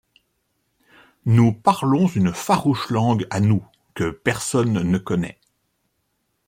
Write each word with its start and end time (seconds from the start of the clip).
Nous 1.27 1.53
parlons 1.53 2.07
une 2.07 2.33
farouche 2.33 2.89
langueà 2.89 3.39
nous 3.39 3.63
que 3.93 4.09
personne 4.09 4.81
ne 4.83 4.97
connaît. 4.97 5.37